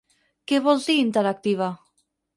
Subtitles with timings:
[0.51, 1.69] Què vols dir, interactiva?